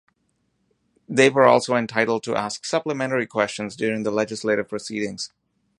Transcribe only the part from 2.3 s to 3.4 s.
ask supplementary